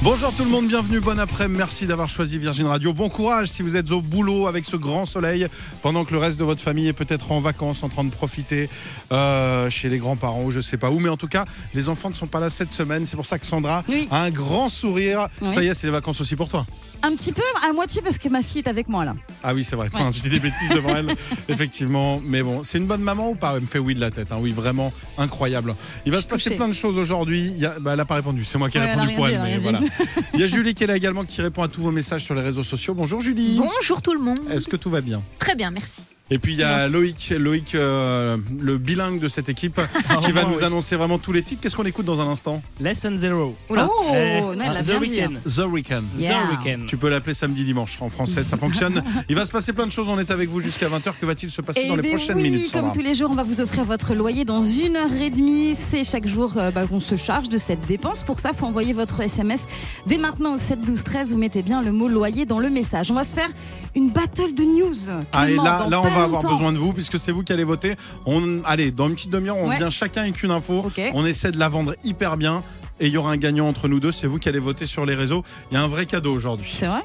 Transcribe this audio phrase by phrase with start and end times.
[0.00, 2.92] Bonjour tout le monde, bienvenue, bon après-midi, merci d'avoir choisi Virgin Radio.
[2.92, 5.48] Bon courage si vous êtes au boulot avec ce grand soleil,
[5.82, 8.70] pendant que le reste de votre famille est peut-être en vacances, en train de profiter
[9.10, 11.00] euh, chez les grands-parents ou je sais pas où.
[11.00, 13.40] Mais en tout cas, les enfants ne sont pas là cette semaine, c'est pour ça
[13.40, 14.06] que Sandra Oui.
[14.12, 15.26] a un grand sourire.
[15.42, 15.52] Oui.
[15.52, 16.64] Ça y est, c'est les vacances aussi pour toi.
[17.02, 19.14] Un petit peu, à moitié parce que ma fille est avec moi là.
[19.42, 19.94] Ah oui, c'est vrai, Ouais.
[19.94, 21.08] Enfin, je dis des bêtises devant elle,
[21.48, 22.20] effectivement.
[22.24, 23.54] Mais bon, c'est une bonne maman ou pas?
[23.56, 24.38] Elle me fait oui de la tête, hein.
[24.40, 25.74] oui, vraiment incroyable.
[26.06, 27.64] Il va se passer plein de choses aujourd'hui.
[27.66, 29.40] A- bah, elle n'a pas répondu, c'est moi qui ai Ouais, répondu pour elle.
[29.42, 29.80] mais voilà.
[30.34, 32.34] Il y a Julie qui est là également qui répond à tous vos messages sur
[32.34, 32.94] les réseaux sociaux.
[32.94, 33.58] Bonjour Julie.
[33.58, 34.40] Bonjour tout le monde.
[34.50, 35.22] Est-ce que tout va bien?
[35.38, 36.02] Très bien, merci.
[36.30, 36.92] Et puis il y a Merci.
[36.92, 39.80] Loïc, Loïc euh, le bilingue de cette équipe,
[40.22, 41.62] qui va nous annoncer vraiment tous les titres.
[41.62, 43.54] Qu'est-ce qu'on écoute dans un instant Lesson Zero.
[43.70, 43.88] Oula.
[43.90, 45.38] Oh, Eh, non, elle l'a The bien dit, Weeknd.
[45.44, 46.04] The Weekend.
[46.18, 46.34] Yeah.
[46.34, 46.86] The Weeknd.
[46.86, 49.02] Tu peux l'appeler samedi dimanche en français, ça fonctionne.
[49.30, 51.12] Il va se passer plein de choses, on est avec vous jusqu'à 20h.
[51.18, 53.14] Que va-t-il se passer Et dans les ben prochaines oui, minutes comme Sandra tous les
[53.14, 55.74] jours, on va vous offrir votre loyer dans une heure et demie.
[55.74, 58.22] C'est chaque jour euh, bah, qu'on se charge de cette dépense.
[58.24, 59.62] Pour ça, faut envoyer votre SMS
[60.06, 61.30] dès maintenant au 7 12 13.
[61.32, 63.10] Vous mettez bien le mot loyer dans le message.
[63.10, 63.48] On va se faire
[63.96, 65.24] une battle de news.
[65.32, 66.54] Ah, et là, là on pas va avoir longtemps.
[66.54, 67.96] besoin de vous puisque c'est vous qui allez voter.
[68.26, 69.76] On, allez, dans une petite demi-heure, on Ouais.
[69.76, 70.84] vient chacun avec une info.
[70.86, 71.00] Ok.
[71.14, 72.62] On essaie de la vendre hyper bien.
[73.00, 74.10] Et il y aura un gagnant entre nous deux.
[74.10, 75.44] C'est vous qui allez voter sur les réseaux.
[75.70, 76.74] Il y a un vrai cadeau aujourd'hui.
[76.76, 77.02] C'est vrai?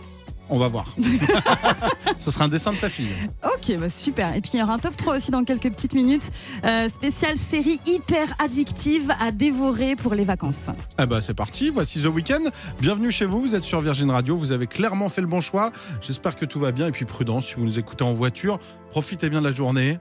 [0.49, 0.95] On va voir.
[2.19, 3.09] Ce sera un dessin de ta fille.
[3.43, 4.35] Ok, bah super.
[4.35, 6.29] Et puis il y aura un top 3 aussi dans quelques petites minutes.
[6.65, 10.67] Euh, spéciale série hyper addictive à dévorer pour les vacances.
[10.97, 12.49] Ah bah c'est parti, voici The Weeknd.
[12.81, 15.71] Bienvenue chez vous, vous êtes sur Virgin Radio, vous avez clairement fait le bon choix.
[16.01, 18.59] J'espère que tout va bien et puis prudence si vous nous écoutez en voiture.
[18.91, 19.97] Profitez bien de la journée.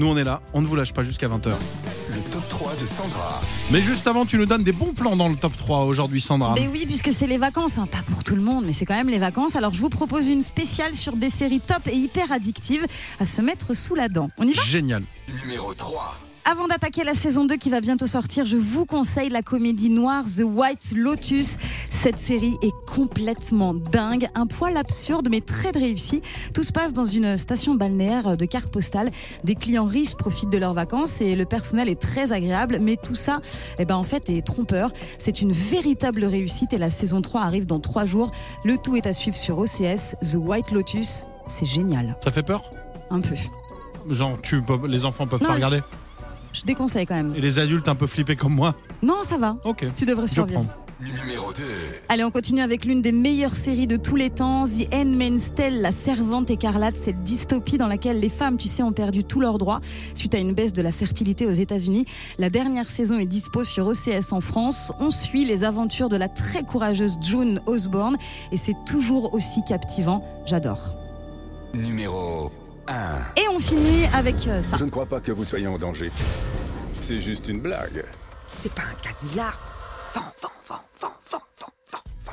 [0.00, 1.52] Nous on est là, on ne vous lâche pas jusqu'à 20h.
[2.58, 3.40] Le top 3 de Sandra.
[3.70, 6.54] Mais juste avant, tu nous donnes des bons plans dans le top 3 aujourd'hui Sandra.
[6.58, 8.96] Mais oui, puisque c'est les vacances, hein, pas pour tout le monde, mais c'est quand
[8.96, 9.54] même les vacances.
[9.54, 12.86] Alors je vous propose une spéciale sur des séries top et hyper addictives
[13.20, 14.28] à se mettre sous la dent.
[14.38, 14.62] On y va?
[14.62, 15.04] Génial.
[15.44, 16.27] Numéro 3.
[16.44, 20.24] Avant d'attaquer la saison 2 qui va bientôt sortir, je vous conseille la comédie noire
[20.24, 21.58] The White Lotus.
[21.90, 26.22] Cette série est complètement dingue, un poil absurde mais très réussi.
[26.54, 29.10] Tout se passe dans une station balnéaire de cartes postales.
[29.44, 33.14] Des clients riches profitent de leurs vacances et le personnel est très agréable, mais tout
[33.14, 33.40] ça,
[33.78, 34.90] eh ben en fait, est trompeur.
[35.18, 38.30] C'est une véritable réussite et la saison 3 arrive dans 3 jours.
[38.64, 40.14] Le tout est à suivre sur OCS.
[40.22, 42.16] The White Lotus, c'est génial.
[42.24, 42.62] Ça fait peur?
[43.10, 43.34] Un peu.
[44.08, 45.82] Genre tu les enfants peuvent Non, pas regarder?
[46.60, 47.34] Je déconseille quand même.
[47.36, 49.56] Et les adultes un peu flippés comme moi Non, ça va.
[49.64, 49.86] Ok.
[49.96, 50.62] Tu devrais Je survivre.
[50.64, 50.72] prends.
[51.00, 51.62] Numéro 2.
[52.08, 55.80] Allez, on continue avec l'une des meilleures séries de tous les temps, The Handmaid's Tale,
[55.80, 59.58] la servante écarlate, cette dystopie dans laquelle les femmes, tu sais, ont perdu tous leurs
[59.58, 59.78] droits
[60.14, 62.04] suite à une baisse de la fertilité aux États-Unis.
[62.38, 64.90] La dernière saison est dispo sur OCS en France.
[64.98, 68.16] On suit les aventures de la très courageuse June Osborne
[68.50, 70.24] et c'est toujours aussi captivant.
[70.46, 70.96] J'adore.
[71.74, 72.57] Numéro 1.
[73.36, 74.76] Et on finit avec euh, ça.
[74.76, 76.10] Je ne crois pas que vous soyez en danger.
[77.02, 78.04] C'est juste une blague.
[78.56, 78.94] C'est pas un
[79.26, 79.60] canular.
[80.14, 82.32] Vent, vent, vent, vent, vent, vent, vent, vent.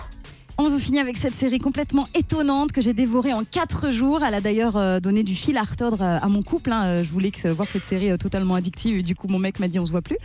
[0.57, 4.23] On vous finit avec cette série complètement étonnante que j'ai dévorée en 4 jours.
[4.23, 6.71] Elle a d'ailleurs euh, donné du fil à retordre euh, à mon couple.
[6.71, 7.03] hein.
[7.03, 9.77] Je voulais que- voir cette série totalement addictive et du coup mon mec m'a dit
[9.79, 10.17] on se voit plus.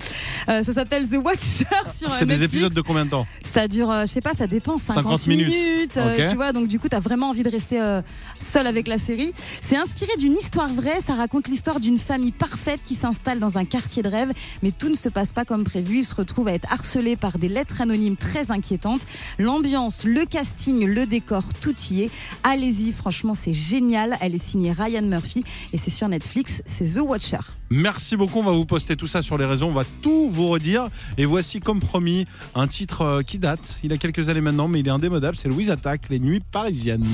[0.48, 1.64] Euh, ça s'appelle The Watcher
[1.94, 3.26] sur euh, C'est des épisodes de combien de temps?
[3.52, 5.96] Ça dure, euh, je sais pas, ça dépend, 50, 50 minutes.
[5.96, 6.30] euh, Ok.
[6.30, 6.52] tu vois.
[6.52, 8.00] Donc du coup, t'as vraiment envie de rester euh,
[8.38, 9.32] seul avec la série.
[9.60, 11.00] C'est inspiré d'une histoire vraie.
[11.04, 14.88] Ça raconte l'histoire d'une famille parfaite qui s'installe dans un quartier de rêve, mais tout
[14.88, 15.98] ne se passe pas comme prévu.
[15.98, 19.06] Ils se retrouvent à être harcelés par des lettres anonymes très inquiétantes.
[19.38, 22.10] L'ambiance, le casting, le décor, tout y est.
[22.44, 24.16] Allez-y, franchement, c'est génial.
[24.20, 26.62] Elle est signée Ryan Murphy et c'est sur Netflix.
[26.66, 27.38] C'est The Watcher.
[27.72, 30.48] Merci beaucoup, on va vous poster tout ça sur les réseaux, on va tout vous
[30.48, 30.88] redire.
[31.18, 32.24] Et voici, comme promis,
[32.56, 35.48] un titre euh, qui date, il a quelques années maintenant, mais il est indémodable, c'est
[35.48, 37.06] Louise Attaque, Les Nuits Parisiennes.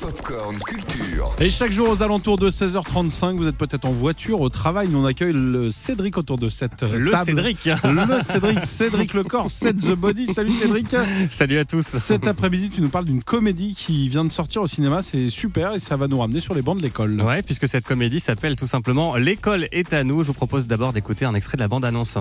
[0.00, 1.36] Popcorn Culture.
[1.38, 4.98] Et chaque jour aux alentours de 16h35, vous êtes peut-être en voiture, au travail, nous
[4.98, 7.26] on accueille le Cédric autour de cette Le table.
[7.26, 7.66] Cédric.
[7.84, 10.26] Le Cédric, Cédric le corps, Set the Body.
[10.26, 10.96] Salut Cédric.
[11.30, 11.84] Salut à tous.
[11.86, 15.74] Cet après-midi, tu nous parles d'une comédie qui vient de sortir au cinéma, c'est super
[15.74, 17.20] et ça va nous ramener sur les bancs de l'école.
[17.20, 20.22] Ouais, puisque cette comédie s'appelle tout simplement L'école est à nous.
[20.22, 22.18] Je vous propose d'abord d'écouter un extrait de la bande-annonce.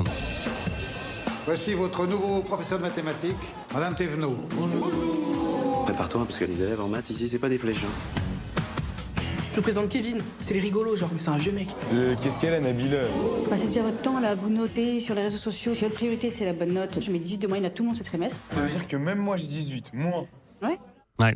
[1.45, 3.35] Voici votre nouveau professeur de mathématiques,
[3.73, 4.37] Madame Thévenot.
[5.85, 7.83] Prépare-toi, parce que les élèves en maths ici, c'est pas des flèches.
[7.83, 9.21] hein.
[9.51, 10.19] Je vous présente Kevin.
[10.39, 11.67] C'est les rigolos, genre, mais c'est un vieux mec.
[12.21, 12.99] Qu'est-ce qu'elle a, Nabila
[13.49, 15.73] Passez déjà votre temps là, à vous notez sur les réseaux sociaux.
[15.73, 17.89] Si votre priorité c'est la bonne note, je mets 18 de moyenne à tout le
[17.89, 18.39] monde ce trimestre.
[18.51, 19.91] Ça veut dire que même moi, j'ai 18.
[19.93, 20.25] Moi.
[20.61, 20.79] Ouais.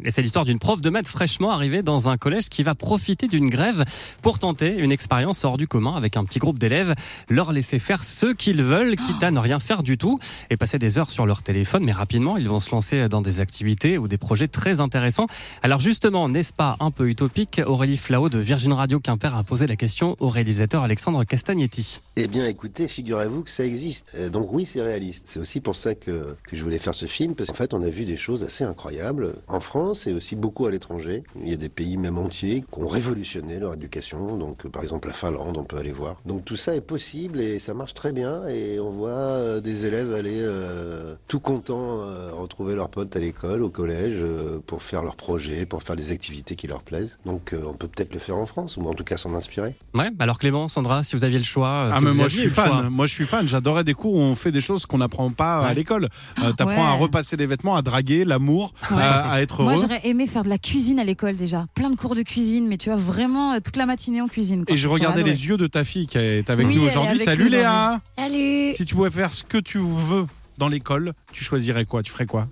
[0.03, 3.27] Et c'est l'histoire d'une prof de maths fraîchement arrivée dans un collège qui va profiter
[3.27, 3.85] d'une grève
[4.21, 6.95] pour tenter une expérience hors du commun avec un petit groupe d'élèves,
[7.29, 10.79] leur laisser faire ce qu'ils veulent, quitte à ne rien faire du tout et passer
[10.79, 11.83] des heures sur leur téléphone.
[11.83, 15.27] Mais rapidement, ils vont se lancer dans des activités ou des projets très intéressants.
[15.61, 17.61] Alors justement, n'est-ce pas un peu utopique?
[17.65, 22.01] Aurélie Flao de Virgin Radio Quimper a posé la question au réalisateur Alexandre Castagnetti.
[22.15, 24.07] Eh bien, écoutez, figurez-vous que ça existe.
[24.15, 25.23] Euh, donc oui, c'est réaliste.
[25.25, 27.89] C'est aussi pour ça que je voulais faire ce film, parce qu'en fait, on a
[27.89, 29.74] vu des choses assez incroyables en France
[30.07, 31.23] et aussi beaucoup à l'étranger.
[31.41, 34.37] Il y a des pays même entiers qui ont révolutionné leur éducation.
[34.37, 36.15] Donc, euh, par exemple, la Finlande, on peut aller voir.
[36.25, 38.47] Donc tout ça est possible et ça marche très bien.
[38.47, 43.19] Et on voit euh, des élèves aller euh, tout contents euh, retrouver leurs potes à
[43.19, 47.17] l'école, au collège, euh, pour faire leurs projets, pour faire des activités qui leur plaisent.
[47.25, 49.75] Donc euh, on peut peut-être le faire en France, ou en tout cas s'en inspirer.
[49.93, 51.89] Ouais, alors Clément, Sandra, si vous aviez le choix.
[51.91, 52.63] Ah si mais moi je suis le choix.
[52.63, 55.29] fan, moi je suis fan, j'adorais des cours où on fait des choses qu'on n'apprend
[55.31, 56.07] pas à l'école.
[56.43, 56.81] Euh, T'apprends Ouais.
[56.81, 58.97] à repasser des vêtements, à draguer, l'amour, Ouais.
[59.01, 59.81] à, à être Moi, heureux.
[59.83, 61.65] j'aurais aimé faire de la cuisine à l'école déjà.
[61.75, 64.65] Plein de cours de cuisine, mais tu vois, vraiment euh, toute la matinée en cuisine.
[64.65, 64.73] quoi.
[64.73, 67.19] Et je regardais les yeux de ta fille qui est avec Oui, nous aujourd'hui.
[67.19, 68.73] Salut nous Léa Salut.
[68.73, 70.25] Si tu pouvais faire ce que tu veux
[70.57, 72.03] dans l'école, tu choisirais quoi?
[72.03, 72.47] Tu ferais quoi?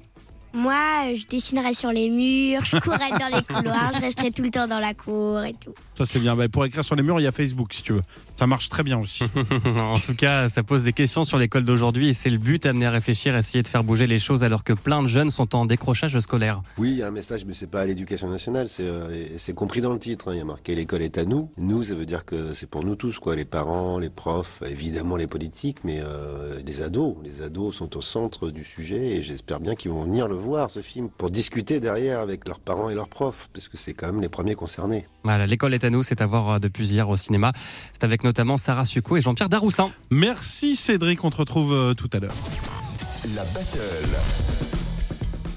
[0.56, 0.76] Moi,
[1.08, 4.52] euh, je dessinerais sur les murs, je courrais dans les couloirs, je resterais tout le
[4.52, 5.74] temps dans la cour et tout.
[5.96, 6.36] Ça c'est bien.
[6.36, 8.02] Bah, pour écrire sur les murs, il y a Facebook si tu veux.
[8.36, 9.24] Ça marche très bien aussi.
[9.80, 12.86] en tout cas, ça pose des questions sur l'école d'aujourd'hui et c'est le but, amener
[12.88, 15.66] à réfléchir, essayer de faire bouger les choses alors que plein de jeunes sont en
[15.66, 16.62] décrochage scolaire.
[16.78, 19.82] Oui, il y a un message, mais c'est pas à l'éducation nationale, c'est euh, compris
[19.82, 20.30] dans le titre.
[20.30, 20.34] hein.
[20.34, 21.52] Il y a marqué l'école est à nous.
[21.58, 25.16] Nous, ça veut dire que c'est pour nous tous, quoi, les parents, les profs, évidemment
[25.16, 27.16] les politiques, mais euh, les ados.
[27.24, 30.72] Les ados sont au centre du sujet et j'espère bien qu'ils vont venir le voir
[30.72, 34.08] ce film pour discuter derrière avec leurs parents et leurs profs, parce que c'est quand
[34.08, 35.08] même les premiers concernés.
[35.24, 37.52] Voilà, l'école est à nous, c'est à voir euh, depuis hier au cinéma.
[37.94, 39.92] C'est avec notamment Sarah Succo et Jean-Pierre Daroussin.
[40.12, 42.34] Merci Cédric, on te retrouve euh, tout à l'heure.
[43.36, 44.10] La battle.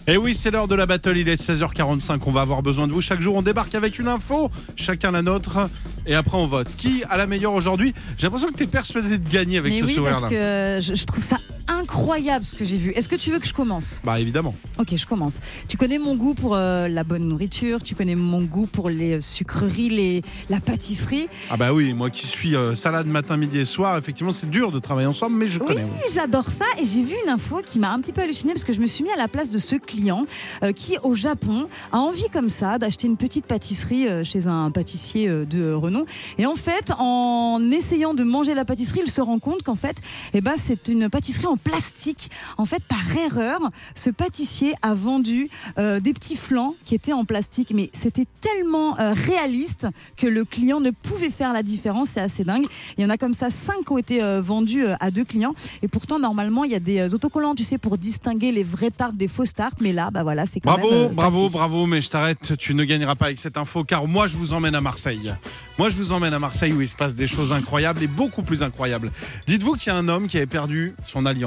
[0.08, 2.92] Et oui, c'est l'heure de la battle, il est 16h45, on va avoir besoin de
[2.92, 3.00] vous.
[3.00, 5.68] Chaque jour, on débarque avec une info, chacun la nôtre,
[6.06, 6.68] et après on vote.
[6.76, 7.92] Qui a la meilleure aujourd'hui?
[8.16, 10.20] J'ai l'impression que tu es persuadé de gagner avec Mais ce oui, sourire-là.
[10.20, 12.90] parce que je trouve ça incroyable ce que j'ai vu.
[12.92, 14.00] Est-ce que tu veux que je commence?
[14.04, 14.54] Bah évidemment.
[14.78, 15.38] Ok, je commence.
[15.68, 19.14] Tu connais mon goût pour euh, la bonne nourriture, tu connais mon goût pour les
[19.16, 21.28] euh, sucreries, les, la pâtisserie.
[21.50, 24.70] Ah bah oui, moi qui suis euh, salade matin, midi et soir, effectivement c'est dur
[24.72, 25.82] de travailler ensemble, mais je Oui, connais.
[25.84, 26.00] oui.
[26.14, 28.72] j'adore ça et j'ai vu une info qui m'a un petit peu halluciné parce que
[28.72, 30.26] je me suis mis à la place de ce client
[30.62, 35.28] euh, qui au Japon a envie comme ça d'acheter une petite pâtisserie chez un pâtissier
[35.28, 36.04] de renom
[36.38, 39.96] et en fait en essayant de manger la pâtisserie il se rend compte qu'en fait
[40.32, 42.31] eh ben c'est une pâtisserie en plastique.
[42.58, 43.61] En fait par erreur
[43.94, 45.49] ce pâtissier a vendu
[45.79, 47.73] euh, des petits flancs qui étaient en plastique.
[47.75, 49.87] Mais c'était tellement euh, réaliste
[50.17, 52.11] que le client ne pouvait faire la différence.
[52.11, 52.67] C'est assez dingue.
[52.97, 55.55] Il y en a comme ça cinq qui ont été euh, vendus à deux clients.
[55.82, 59.17] Et pourtant normalement il y a des autocollants tu sais pour distinguer les vraies tartes
[59.17, 59.81] des fausses tartes.
[59.81, 62.85] Mais là bah voilà c'est quand Bravo, même, bravo, bravo, mais je t'arrête, tu ne
[62.85, 65.32] gagneras pas avec cette info car moi je vous emmène à Marseille.
[65.79, 68.43] Moi je vous emmène à Marseille où il se passe des choses incroyables et beaucoup
[68.43, 69.12] plus incroyables.
[69.47, 71.45] Dites-vous qu'il y a un homme qui avait perdu son alliance.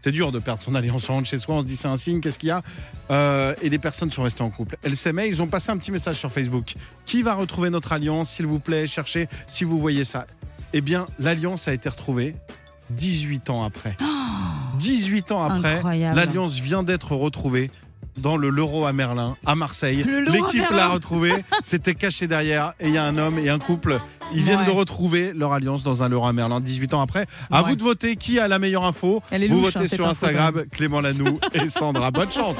[0.00, 1.08] C'est dur de perdre son alliance.
[1.08, 2.62] On rentre chez soi, on se dit c'est un signe, qu'est-ce qu'il y a
[3.10, 4.76] Euh, Et les personnes sont restées en couple.
[4.82, 6.74] Elles s'aimaient, ils ont passé un petit message sur Facebook.
[7.06, 10.26] Qui va retrouver notre alliance, s'il vous plaît Cherchez si vous voyez ça.
[10.72, 12.34] Eh bien, l'alliance a été retrouvée
[12.90, 13.96] 18 ans après.
[14.78, 15.80] 18 ans après,
[16.14, 17.70] l'alliance vient d'être retrouvée
[18.18, 20.04] dans le Leroy à Merlin, à Marseille.
[20.32, 21.32] L'équipe l'a retrouvée,
[21.64, 23.98] c'était caché derrière, et il y a un homme et un couple.
[24.32, 24.66] Ils viennent Ouais.
[24.66, 27.26] de retrouver leur alliance dans un Leroy à Merlin 18 ans après.
[27.50, 27.70] À Ouais.
[27.70, 29.22] vous de voter qui a la meilleure info.
[29.30, 32.10] Elle est vous louche, votez hein, sur Instagram, Clément Lanoux et Sandra.
[32.10, 32.56] Bonne chance.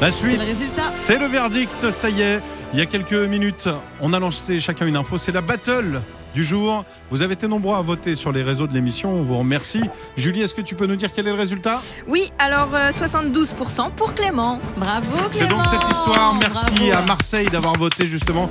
[0.00, 2.40] La suite, c'est le verdict, ça y est.
[2.72, 3.68] Il y a quelques minutes,
[4.00, 5.18] on a lancé chacun une info.
[5.18, 6.00] C'est la battle
[6.34, 6.84] du jour.
[7.10, 9.10] Vous avez été nombreux à voter sur les réseaux de l'émission.
[9.12, 9.82] On vous remercie.
[10.16, 11.82] Julie, est-ce que tu peux nous dire quel est le résultat?
[12.08, 14.58] Oui, alors euh, 72% pour Clément.
[14.78, 15.64] bravo C'est donc Clément.
[15.64, 16.34] cette histoire.
[16.40, 16.92] Merci Bravo.
[17.04, 18.48] à Marseille d'avoir voté justement.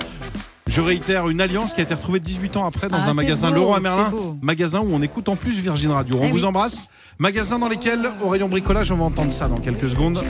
[0.71, 3.49] Je réitère une alliance qui a été retrouvée 18 ans après dans Ah, un magasin
[3.49, 6.15] beau, Leroy c'est Merlin, magasin où on écoute en plus Virgin Radio.
[6.19, 6.43] On Eh vous oui.
[6.45, 6.87] embrasse.
[7.19, 10.23] Magasin dans lesquels, au rayon bricolage, on va entendre ça dans quelques secondes.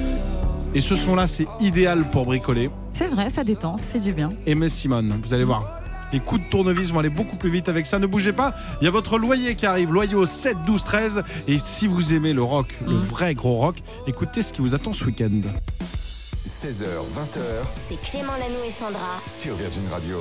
[0.74, 2.71] Et ce son-là, c'est idéal pour bricoler.
[2.91, 5.77] c'est vrai ça détend ça fait du bien Aimé Simone, vous allez voir.
[6.12, 8.00] Les coups de tournevis vont aller beaucoup plus vite avec ça.
[8.00, 8.53] Ne bougez pas.
[8.81, 9.93] Il y a votre loyer qui arrive.
[9.93, 11.24] Loyer au 7, 12, 13.
[11.48, 13.00] Et si vous aimez le rock, le Mm.
[13.00, 15.29] vrai gros rock, écoutez ce qui vous attend ce week-end.
[16.62, 17.41] 16h, 20h
[17.74, 19.20] C'est Clément Lanoux et Sandra.
[19.25, 20.20] sur Virgin Radio.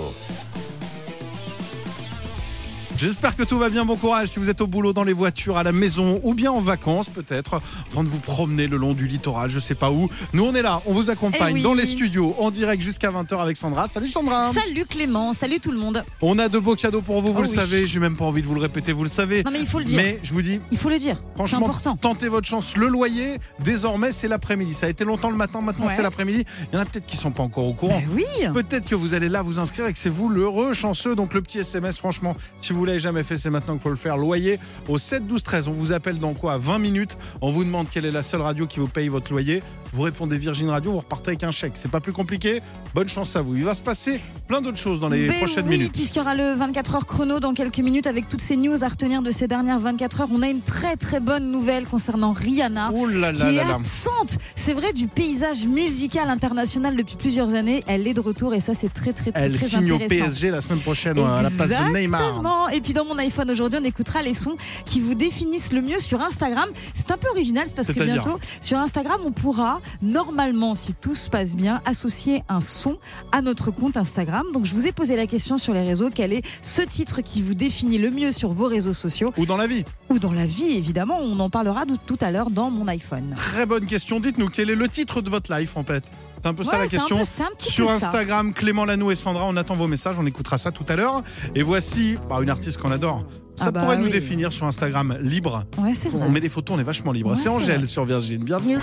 [3.00, 3.86] J'espère que tout va bien.
[3.86, 6.52] Bon courage si vous êtes au boulot, dans les voitures, à la maison ou bien
[6.52, 9.90] en vacances peut-être, en train de vous promener le long du littoral, je sais pas
[9.90, 10.10] où.
[10.34, 11.62] Nous on est là, on vous accompagne Eh oui.
[11.62, 13.88] dans les studios en direct jusqu'à 20h avec Sandra.
[13.88, 14.52] Salut Sandra.
[14.52, 16.04] Salut Clément, salut tout le monde.
[16.20, 17.54] On a de beaux cadeaux pour vous, vous Oh le oui.
[17.54, 17.86] savez.
[17.86, 19.42] J'ai même pas envie de vous le répéter, vous le savez.
[19.44, 19.96] Non mais il faut le dire.
[19.96, 21.22] Mais je vous dis, Il faut le dire.
[21.36, 21.96] Franchement, important.
[21.96, 22.76] tentez votre chance.
[22.76, 24.74] Le loyer, désormais, c'est l'après-midi.
[24.74, 25.92] Ça a été longtemps le matin, maintenant Ouais.
[25.96, 26.44] c'est l'après-midi.
[26.70, 27.98] Il y en a peut-être qui sont pas encore au courant.
[27.98, 28.24] Ben oui.
[28.52, 31.14] Peut-être que vous allez là vous inscrire et que c'est vous l'heureux chanceux.
[31.16, 34.16] Donc le petit SMS, franchement, si vous jamais fait, c'est maintenant qu'il faut le faire.
[34.16, 35.68] Loyer au 7 12 13.
[35.68, 36.58] On vous appelle dans quoi?
[36.58, 37.16] 20 minutes.
[37.40, 39.62] On vous demande quelle est la seule radio qui vous paye votre loyer.
[39.92, 41.72] Vous répondez Virgin Radio, vous repartez avec un chèque.
[41.74, 42.62] C'est pas plus compliqué.
[42.94, 43.56] Bonne chance à vous.
[43.56, 45.92] Il va se passer plein d'autres choses dans les Ben prochaines oui, minutes.
[45.92, 48.88] puisqu'il y aura le 24 heures chrono dans quelques minutes avec toutes ces news à
[48.88, 50.28] retenir de ces dernières 24 heures.
[50.32, 52.90] On a une très très bonne nouvelle concernant Rihanna.
[52.94, 53.74] Oh là là qui est là là.
[53.74, 57.82] absente, c'est vrai, du paysage musical international depuis plusieurs années.
[57.86, 59.98] Elle est de retour et ça, c'est très très très, Elle très signe au.
[59.98, 62.20] PSG la semaine prochaine ouais, à la place de Neymar.
[62.20, 62.68] Exactement.
[62.68, 65.98] Et puis dans mon iPhone aujourd'hui, on écoutera les sons qui vous définissent le mieux
[65.98, 66.68] sur Instagram.
[66.94, 71.14] C'est un peu original, c'est parce que bientôt sur Instagram, on pourra normalement, si tout
[71.14, 72.98] se passe bien, associer un son
[73.32, 74.44] à notre compte Instagram.
[74.52, 77.42] Donc je vous ai posé la question sur les réseaux quel est ce titre qui
[77.42, 79.84] vous définit le mieux sur vos réseaux sociaux Ou dans la vie.
[80.08, 81.18] ou dans la vie évidemment.
[81.20, 83.34] On en parlera de- tout à l'heure dans mon iPhone.
[83.36, 84.20] Très bonne question.
[84.20, 86.04] Dites-nous quel est le titre de votre life en fait?
[86.42, 87.18] C'est un peu ça la question.
[87.18, 87.24] peu-
[87.58, 87.90] Sur.
[87.90, 91.22] Instagram, Clément Lanou et Sandra, on attend vos messages, on écoutera ça tout à l'heure.
[91.54, 93.24] Et voici bah, une artiste qu'on adore.
[93.56, 95.64] Ça Ah bah pourrait nous définir sur Instagram libre.
[95.76, 96.26] Ouais, vrai.
[96.26, 97.30] On met des photos, on est vachement libre.
[97.32, 97.86] Ouais, c'est Angèle vrai.
[97.86, 98.42] sur Virgin.
[98.42, 98.78] Bienvenue.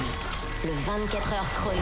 [0.66, 1.82] Le 24 heures chrono.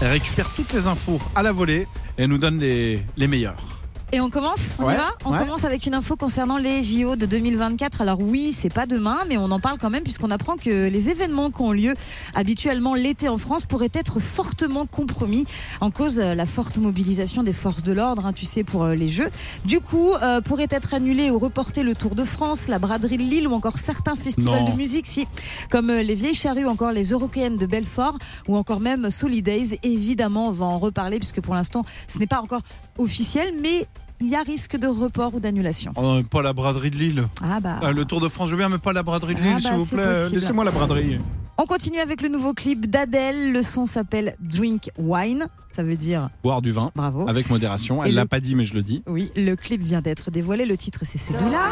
[0.00, 3.79] Elle récupère toutes les infos à la volée et nous donne les, les meilleures.
[4.12, 5.38] Et on commence On Ouais, y va On ouais.
[5.38, 8.00] commence avec une info concernant les JO de 2024.
[8.00, 11.10] Alors oui, c'est pas demain, mais on en parle quand même puisqu'on apprend que les
[11.10, 11.94] événements qui ont lieu
[12.34, 15.44] habituellement l'été en France pourraient être fortement compromis
[15.80, 18.94] en cause euh, la forte mobilisation des forces de l'ordre, hein, tu sais, pour euh,
[18.94, 19.30] les Jeux.
[19.64, 23.22] Du coup, euh, pourrait être annulé ou reporté le Tour de France, la braderie de
[23.22, 24.70] Lille ou encore certains festivals Non.
[24.70, 25.28] de musique, si,
[25.70, 29.78] comme euh, les Vieilles Charrues, encore les Européennes de Belfort ou encore même Solidays.
[29.84, 32.62] Évidemment, on va en reparler puisque pour l'instant, ce n'est pas encore
[32.98, 33.86] officiel, mais
[34.20, 35.92] il y a risque de report ou d'annulation.
[35.96, 37.24] Oh, non, pas la braderie de Lille.
[37.42, 37.80] Ah bah.
[37.82, 39.54] Ah, le Tour de France, je veux bien, mais pas la braderie de Ah Lille,
[39.54, 40.28] bah, s'il vous plaît.
[40.30, 41.18] Laissez-moi la braderie.
[41.58, 43.52] On continue avec le nouveau clip d'Adèle.
[43.52, 45.46] Le son s'appelle Drink Wine.
[45.72, 46.90] Ça veut dire Boire du vin.
[46.96, 47.28] bravo.
[47.28, 48.02] Avec modération.
[48.02, 49.02] Elle l'a le- pas dit, mais je le dis.
[49.06, 50.64] Oui, le clip vient d'être dévoilé.
[50.64, 51.64] Le titre, c'est celui-là.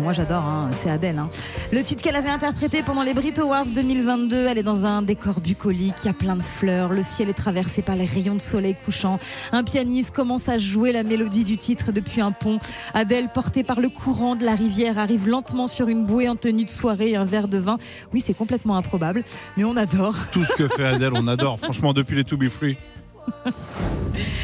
[0.00, 1.18] Moi j'adore, hein, c'est Adèle.
[1.18, 1.28] hein.
[1.72, 5.40] Le titre qu'elle avait interprété pendant les Brit Awards 2022, elle est dans un décor
[5.40, 8.40] bucolique, il y a plein de fleurs, le ciel est traversé par les rayons de
[8.40, 9.18] soleil couchant.
[9.52, 12.58] Un pianiste commence à jouer la mélodie du titre depuis un pont.
[12.94, 16.64] Adèle, portée par le courant de la rivière, arrive lentement sur une bouée en tenue
[16.64, 17.78] de soirée et un verre de vin.
[18.12, 19.22] Oui, c'est complètement improbable,
[19.56, 20.14] mais on adore.
[20.32, 21.58] Tout ce que fait Adèle, on adore.
[21.62, 22.76] Franchement, depuis les To Be Free.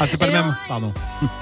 [0.00, 0.92] Ah, c'est pas Et le on- même Pardon.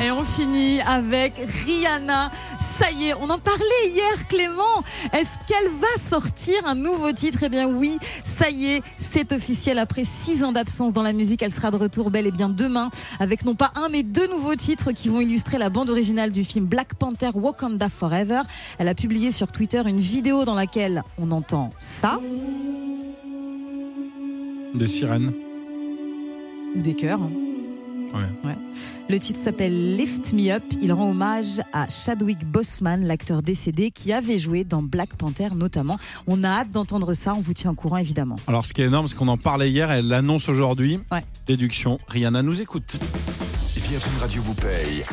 [0.02, 1.34] Et on finit avec
[1.66, 2.30] Rihanna.
[2.78, 4.82] Ça y est, on en parlait hier, Clément.
[5.12, 7.40] Est-ce qu'elle va sortir un nouveau titre?
[7.44, 9.78] Eh bien oui, ça y est, c'est officiel.
[9.78, 12.90] Après six ans d'absence dans la musique, elle sera de retour bel et bien demain
[13.20, 16.42] avec non pas un mais deux nouveaux titres qui vont illustrer la bande originale du
[16.42, 18.40] film Black Panther Wakanda Forever.
[18.78, 22.18] Elle a publié sur Twitter une vidéo dans laquelle on entend ça
[24.74, 25.32] Des sirènes.
[26.74, 27.20] ou des chœurs.
[27.22, 27.30] hein.
[28.14, 28.20] Ouais.
[28.44, 28.56] Ouais.
[29.10, 30.62] Le titre s'appelle Lift Me Up.
[30.80, 35.98] Il rend hommage à Chadwick Boseman, l'acteur décédé qui avait joué dans Black Panther notamment.
[36.26, 37.34] On a hâte d'entendre ça.
[37.34, 38.36] On vous tient au courant évidemment.
[38.46, 41.00] Alors, ce qui est énorme, c'est qu'on en parlait hier, elle l'annonce aujourd'hui.
[41.12, 41.24] Ouais.
[41.46, 42.98] Déduction, Rihanna nous écoute.
[43.76, 45.04] Virgin Radio vous paye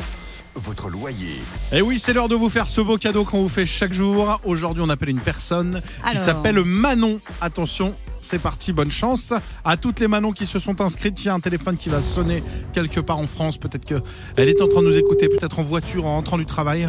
[0.54, 1.40] votre loyer.
[1.72, 4.40] Et oui, c'est l'heure de vous faire ce beau cadeau qu'on vous fait chaque jour.
[4.44, 7.20] Aujourd'hui, on appelle une personne qui s'appelle Manon.
[7.40, 9.34] Attention, c'est parti, bonne chance.
[9.64, 12.00] À toutes les Manon qui se sont inscrites, il y a un téléphone qui va
[12.00, 13.58] sonner quelque part en France.
[13.58, 16.88] Peut-être qu'elle est en train de nous écouter, peut-être en voiture, en rentrant du travail.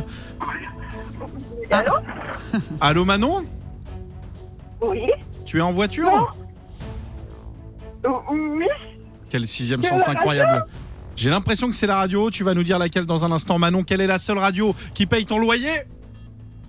[1.71, 1.93] Allô
[2.79, 3.45] Allô Manon
[4.81, 5.01] Oui
[5.45, 6.35] Tu es en voiture
[8.29, 8.65] Oui
[9.29, 10.65] Quel sixième sens incroyable.
[11.15, 12.29] J'ai l'impression que c'est la radio.
[12.29, 13.57] Tu vas nous dire laquelle dans un instant.
[13.57, 15.81] Manon, quelle est la seule radio qui paye ton loyer?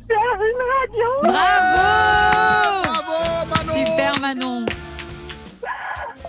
[0.08, 0.16] Une
[0.80, 2.83] radio Bravo
[3.74, 4.66] Super Manon.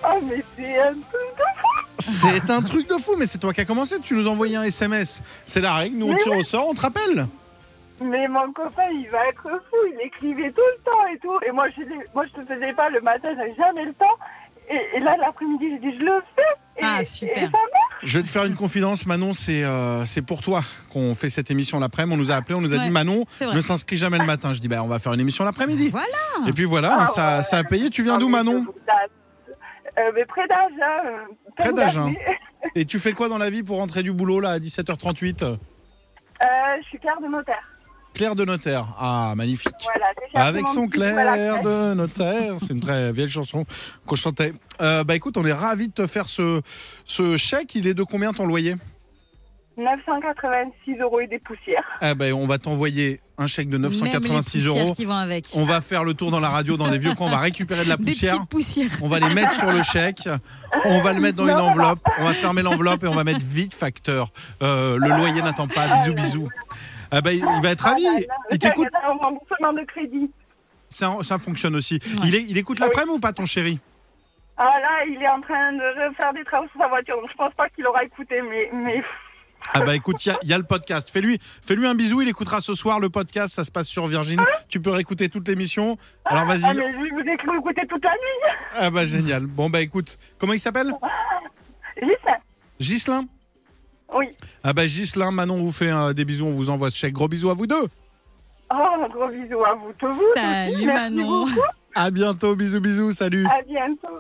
[0.08, 3.54] Oh mais c'est un truc de fou C'est un truc de fou, mais c'est toi
[3.54, 4.00] qui as commencé.
[4.00, 5.22] Tu nous envoyais un SMS.
[5.46, 5.98] C'est la règle.
[5.98, 6.40] Nous, on Mais tire oui.
[6.40, 7.28] au sort, on te rappelle.
[8.02, 11.38] Mais mon copain il va être fou, il écrivait tout le temps et tout.
[11.48, 14.18] Et moi je, l'ai- moi, je te faisais pas le matin, j'avais jamais le temps.
[14.69, 16.41] Et, et là l'après-midi j'ai dit je le fais.
[16.77, 17.36] Et, Ah, et super.
[17.36, 17.60] ça marche.
[18.03, 19.34] Je vais te faire une confidence, Manon.
[19.34, 22.13] C'est euh, c'est pour toi qu'on fait cette émission l'après-midi.
[22.15, 24.53] On nous a appelé, on nous a Ouais, dit Manon ne s'inscrit jamais le matin.
[24.53, 25.89] Je dis bah on va faire une émission l'après-midi.
[25.91, 26.48] Voilà.
[26.48, 27.43] Et puis voilà, Ah ça, ouais.
[27.43, 27.89] ça a payé.
[27.89, 31.05] Tu viens Ah, d'où, mais Manon je euh, mais près d'Agen.
[31.05, 31.17] euh,
[31.57, 32.05] Près d'Agen.
[32.07, 32.22] d'habitude.
[32.75, 35.55] Et tu fais quoi dans la vie pour rentrer du boulot là à 17h38 Euh,
[36.81, 37.63] je suis Claire de notaire.
[38.15, 38.88] Claire de notaire.
[39.00, 39.74] Ah, magnifique.
[39.84, 42.55] Voilà, déjà, Avec son Claire de notaire.
[42.62, 43.65] C'est une très vieille chanson
[44.07, 44.53] qu'on chantait.
[44.81, 46.62] Euh, bah écoute, on est ravis de te faire ce,
[47.05, 47.75] ce chèque.
[47.75, 48.75] Il est de combien ton loyer?
[49.77, 51.84] 986 euros et des poussières.
[52.01, 54.93] Eh ben, on va t'envoyer un chèque de Même les 986 poussières euros.
[54.93, 55.48] qui vont avec.
[55.55, 57.25] On va faire le tour dans la radio dans des vieux camps.
[57.25, 58.36] On va récupérer de la Des poussière.
[58.38, 58.89] petites poussières.
[59.01, 60.29] On va les mettre sur le chèque.
[60.86, 61.72] On va le mettre dans une Non.
[61.72, 62.00] enveloppe.
[62.19, 64.29] On va fermer l'enveloppe et on va mettre vite facteur.
[64.63, 65.88] Euh, le loyer n'attend pas.
[66.03, 66.50] Bisous, bisous.
[67.15, 68.05] Ah ben, il va être ravi.
[68.07, 68.88] Ah là là, Il t'écoute.
[68.91, 70.29] C'est un remboursement de crédit.
[70.89, 72.00] Ça, ça fonctionne aussi.
[72.25, 73.79] Il, est- il écoute l'après-midi ou pas, ton chéri?
[74.57, 77.36] Ah là, il est en train de refaire des travaux sur sa voiture, donc je
[77.36, 79.03] pense pas qu'il aura écouté, mais, mais
[79.74, 81.10] Ah bah écoute, il y a- il y, a le podcast.
[81.10, 82.22] Fais-lui fais -lui un bisou.
[82.22, 83.55] Il écoutera ce soir le podcast.
[83.55, 84.39] Ça se passe sur Virgin.
[84.69, 85.98] Tu peux réécouter toute l'émission.
[86.25, 86.63] Alors vas-y.
[86.63, 88.53] ah, mais je vais vous écouter écouter toute la nuit.
[88.77, 89.45] Ah bah génial.
[89.48, 90.93] Bon bah écoute, comment il s'appelle?
[91.98, 92.38] Gislain.
[92.79, 93.24] Gislin
[94.14, 94.28] Oui.
[94.64, 97.14] Ah bah Gislin, Manon vous fait euh, des bisous, on vous envoie ce chèque.
[97.14, 97.88] Gros bisous à vous deux.
[98.74, 100.22] Oh, gros bisou à vous tous.
[100.36, 101.46] Salut Manon.
[101.46, 101.62] beaucoup.
[101.96, 103.46] À bientôt, bisous bisous, salut.
[103.46, 104.20] À bientôt.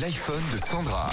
[0.00, 1.10] L'iPhone de Sandra.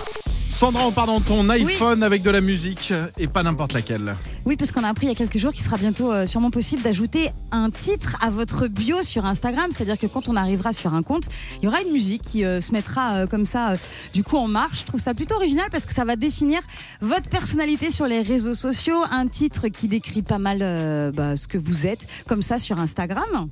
[0.54, 4.16] Sandra, on part dans ton iPhone avec de la musique et pas n'importe laquelle.
[4.46, 6.52] Oui, parce qu'on a appris il y a quelques jours qu'il sera bientôt euh, sûrement
[6.52, 9.66] possible d'ajouter un titre à votre bio sur Instagram.
[9.72, 11.24] C'est-à-dire que quand on arrivera sur un compte,
[11.58, 13.74] il y aura une musique qui euh, se mettra euh, comme ça,
[14.14, 14.82] du coup, en marche.
[14.82, 16.62] Je trouve ça plutôt original parce que ça va définir
[17.02, 19.02] votre personnalité sur les réseaux sociaux.
[19.10, 22.80] Un titre qui décrit pas mal euh, bah, ce que vous êtes, comme ça sur
[22.80, 23.50] Instagram.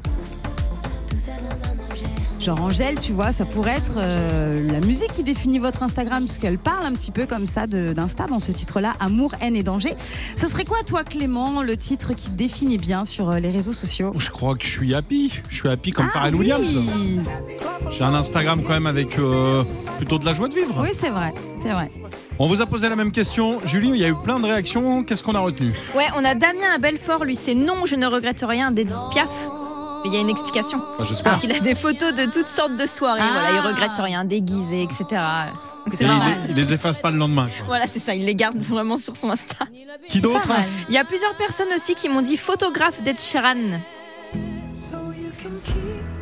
[2.42, 6.58] Genre Angèle, tu vois, ça pourrait être euh, la musique qui définit votre Instagram, puisqu'elle
[6.58, 9.94] parle un petit peu comme ça d'Insta dans ce titre-là, Amour, haine et danger.
[10.36, 13.74] Ce serait quoi, toi, Clément, le titre qui te définit bien sur euh, les réseaux
[13.74, 14.12] sociaux?
[14.18, 15.32] Je crois que je suis happy.
[15.50, 16.52] Je suis happy comme Ah Pharrell oui.
[16.52, 17.24] Williams.
[17.92, 19.64] J'ai un Instagram quand même avec euh,
[19.98, 20.74] plutôt de la joie de vivre.
[20.82, 21.32] Oui, c'est vrai,
[21.62, 21.92] c'est vrai.
[22.40, 23.60] On vous a posé la même question.
[23.68, 25.04] Julie, il y a eu plein de réactions.
[25.04, 25.74] Qu'est-ce qu'on a retenu?
[25.96, 29.30] Ouais, on a Damien à Belfort, lui c'est non, je ne regrette rien d'Edith Piaf.
[30.04, 30.82] Mais Il y a une explication.
[31.02, 31.34] J'espère.
[31.34, 33.22] Parce qu'il a des photos de toutes sortes de soirées.
[33.24, 33.30] Ah.
[33.34, 35.06] Voilà, il regrette rien, déguisé, etc.
[35.86, 36.08] Donc il,
[36.50, 37.48] il les efface pas le lendemain.
[37.48, 37.66] quoi.
[37.66, 39.66] Voilà, c'est ça, il les garde vraiment sur son Insta.
[40.10, 40.48] Qui d'autre
[40.90, 43.80] Il y a plusieurs personnes aussi qui m'ont dit photographe d'Ed Sheeran.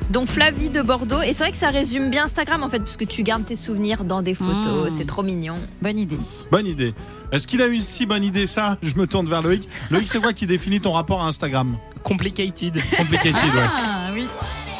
[0.09, 1.21] Dont Flavie de Bordeaux.
[1.21, 3.55] Et c'est vrai que ça résume bien Instagram en fait, parce que tu gardes tes
[3.55, 4.91] souvenirs dans des photos.
[4.91, 4.95] Mmh.
[4.97, 5.55] C'est trop mignon.
[5.81, 6.17] Bonne idée.
[6.51, 6.93] Bonne idée.
[7.31, 9.69] Est-ce qu'il a eu une si bonne idée ça Je me tourne vers Loïc.
[9.91, 11.77] Loïc, c'est quoi qui définit ton rapport à Instagram?
[12.03, 12.81] Complicated.
[12.97, 13.67] Complicated, ouais.
[13.71, 14.27] Ah oui.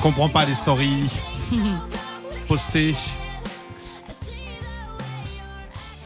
[0.02, 1.10] Comprends pas les stories.
[2.48, 2.96] Poster.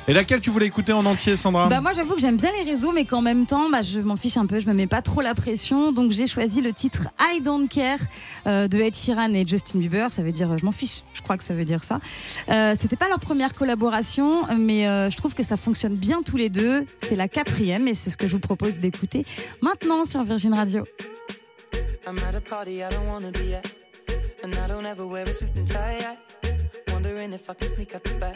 [0.08, 1.70] Et laquelle tu voulais écouter en entier, Sandra?
[1.70, 4.18] Bah moi j'avoue que j'aime bien les réseaux mais qu'en même temps bah, je m'en
[4.18, 7.08] fiche un peu, je me mets pas trop la pression donc j'ai choisi le titre
[7.22, 8.00] I Don't Care
[8.46, 11.22] euh, de Ed Sheeran et Justin Bieber, ça veut dire euh, je m'en fiche, je
[11.22, 12.02] crois que ça veut dire ça.
[12.50, 16.36] Euh, C'était pas leur première collaboration mais euh, je trouve que ça fonctionne bien tous
[16.36, 19.24] les deux, c'est la quatrième et c'est ce que je vous propose d'écouter
[19.62, 20.84] maintenant sur Virgin Radio.
[22.06, 23.66] I'm at a party I don't wanna be at.
[24.44, 26.00] And I don't ever wear a suit and tie.
[26.02, 28.36] I wondering if I can sneak out the back.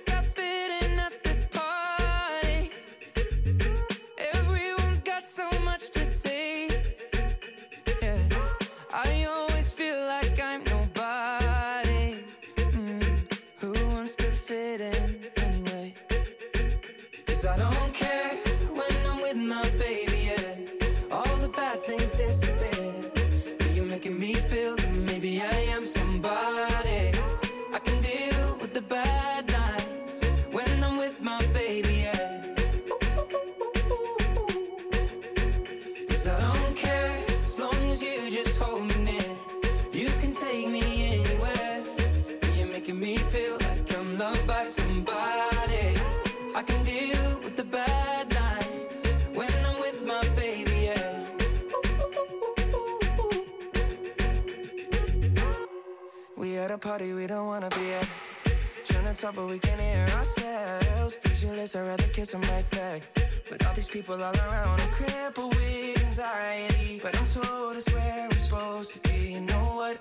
[62.91, 63.03] back.
[63.49, 66.99] But all these people all around, I'm crippled with anxiety.
[67.01, 69.33] But I'm told it's where I'm supposed to be.
[69.33, 69.97] You know what?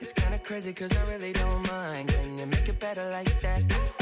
[0.00, 2.08] It's kinda crazy, cause I really don't mind.
[2.08, 4.01] Can you make it better like that?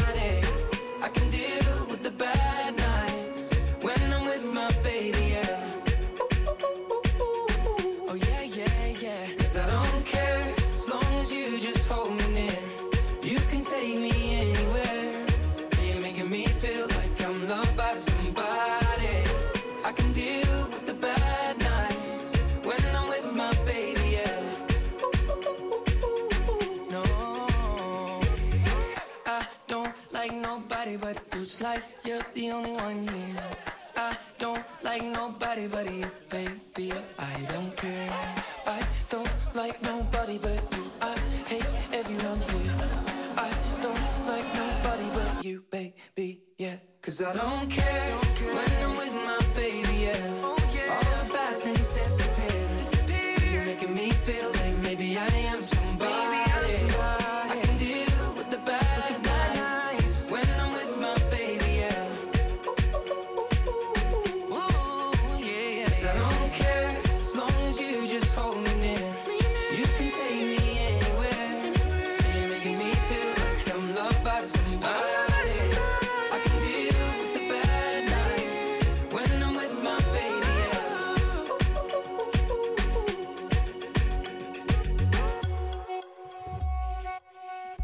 [47.23, 47.90] I don't care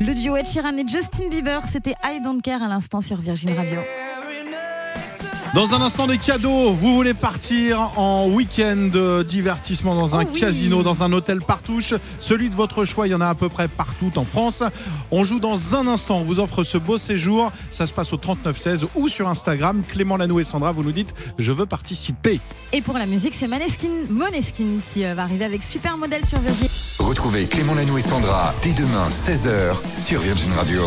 [0.08, 3.52] Le duo Ed Sheeran et Justin Bieber, c'était I Don't Care à l'instant sur Virgin
[3.52, 3.82] Radio.
[5.54, 10.30] Dans un instant des cadeaux, vous voulez partir en week-end de divertissement dans un Oh
[10.32, 10.40] oui.
[10.40, 13.50] casino, dans un hôtel partouche, celui de votre choix, il y en a à peu
[13.50, 14.62] près partout en France.
[15.10, 18.18] On joue dans un instant, on vous offre ce beau séjour, ça se passe au
[18.18, 22.40] 3916 ou sur Instagram, Clément Lanou et Sandra, vous nous dites je veux participer.
[22.74, 26.68] Et pour la musique, c'est Maneskin, Moneskin qui euh, va arriver avec Supermodel sur Virgin.
[27.00, 30.82] Retrouvez Clément Lanou et Sandra dès demain 16h sur Virgin Radio.